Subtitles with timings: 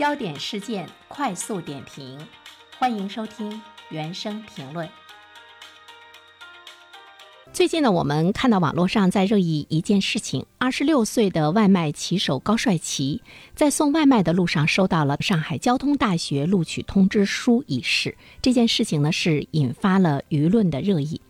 [0.00, 2.18] 焦点事件快速点评，
[2.78, 3.60] 欢迎收听
[3.90, 4.88] 原声评论。
[7.52, 13.20] 最近呢，我们看到网络上在热议一件事情：二十六岁的外卖骑手高帅奇
[13.54, 18.16] 在送外卖的路上收到了上海交通大学录取通知书一事。
[18.40, 21.20] 这件事情呢，是引发了舆论的热议。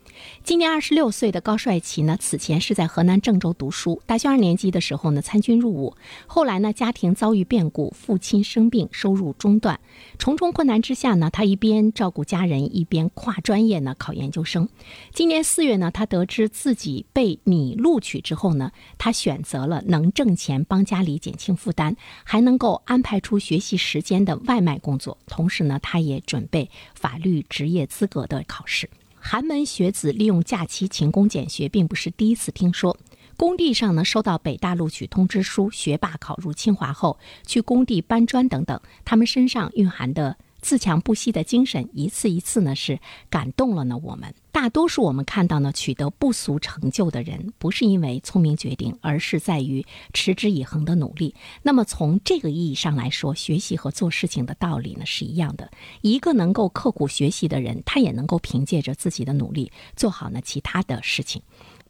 [0.42, 4.00] 今年二十六岁的高帅奇呢，此前是在河南郑州读书。
[4.06, 5.96] 大学二年级的时候呢，参军入伍。
[6.26, 9.78] 后来呢，家庭遭遇变故，父亲生病，收入中断。
[10.18, 14.68] 重重困难之下呢，他一边照顾家人，一边跨专业呢考研究生。
[15.12, 25.18] 今年四月呢，他得知自己被拟录取之后呢，他选择了能挣钱、帮家里减轻负担，还能够安排出学习时间的外卖工作。
[25.26, 28.88] 同时呢，他也准备法律职业资格的考试。
[29.22, 32.96] 寒门学子利用假期勤工俭学，并不是第一次听说。
[33.36, 40.36] 工地上呢，收到北大录取通知书，学霸考入清华后，去工地搬砖等等，他们身上蕴含的。
[40.60, 44.34] 自强不息的精神，一次一次呢是感动了呢我们。
[44.52, 51.34] 大多数我们看到呢取得不俗成就的人，不是因为聪明决定，而是在于持之以恒的努力。
[51.62, 55.70] 那么从这个意义上来说，学习和做事情的道理呢是一样的。
[56.00, 61.40] 一个能够刻苦学习的人，他也能够凭借着自己的努力做好呢其他的事情。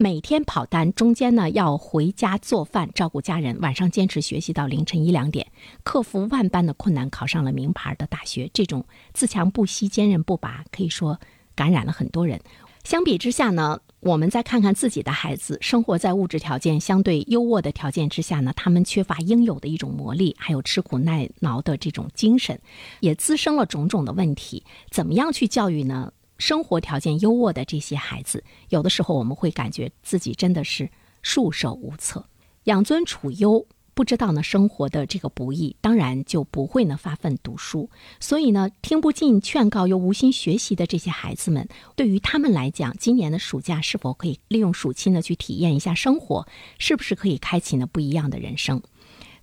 [0.01, 5.45] 每天跑单，中间呢要回家做饭、照顾家人，晚上坚持学习到凌晨一两点，
[5.83, 8.49] 克服万般的困难，考上了名牌的大学。
[8.51, 11.19] 这种自强不息、坚韧不拔，可以说
[11.53, 12.41] 感染了很多人。
[12.83, 22.59] 相比之下呢，我们再看看自己的孩子，生活在物质条件相对优渥的条件之下呢，他们缺乏应有的一种磨砺，还有吃苦耐劳的这种精神，
[23.01, 24.63] 也滋生了种种的问题。
[24.89, 26.11] 怎么样去教育呢？
[26.41, 30.89] 生活条件优渥的这些孩子，有的时候我们会感觉自己真的是
[31.21, 32.25] 束手无策，
[32.63, 37.87] 养尊处优，不知道呢生活的这个不易，当然就不会呢发奋读书。
[38.19, 46.47] 所以呢，听不进劝告又无心学习的这些孩子们，对于他们来讲，今年的暑假是否可以利用暑期呢去体验一下生活，
[46.79, 48.81] 是不是可以开启呢不一样的人生？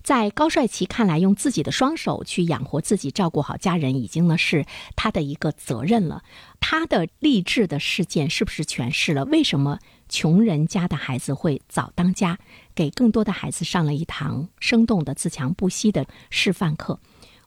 [0.01, 6.23] 在高帅奇看来，用自己的双手去养活自己、照顾好家人，已经呢是他的一个责任了。
[6.71, 12.37] 他的励志的事件是不是诠释了为什么穷人家的孩子会早当家，
[12.75, 16.99] 给更多的孩子上了一堂生动的自强不息的示范课？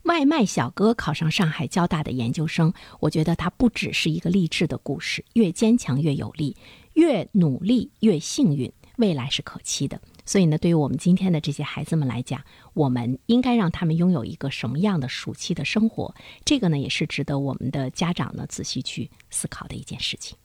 [0.02, 5.24] 外卖小哥考上上海交大的研究生，我觉得他不只是一个励志的故事。
[5.34, 6.56] 越坚强越有力，
[6.94, 10.00] 越努力越幸运，未来是可期的。
[10.24, 12.42] 所以呢，对于我们今天的这些孩子们来讲，
[12.74, 16.14] 我们应该让他们拥有一个什么样的暑期的生活？
[16.44, 20.36] 这个呢，也是值得我们的家长呢仔细去思考的一件事情。